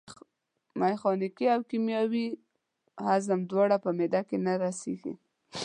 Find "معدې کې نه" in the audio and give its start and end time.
3.97-4.53